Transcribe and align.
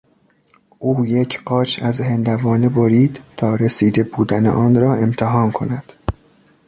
او 0.79 1.05
یک 1.05 1.43
قاچ 1.45 1.83
از 1.83 2.01
هندوانه 2.01 2.69
برید 2.69 3.19
تا 3.37 3.55
رسیده 3.55 4.03
بودن 4.03 4.47
آن 4.47 4.75
را 4.81 4.95
امتحان 4.95 5.51
کند. 5.51 5.93